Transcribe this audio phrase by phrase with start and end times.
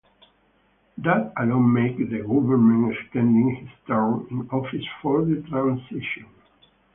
[0.97, 6.25] That alone make the government extending his term in office for the transition.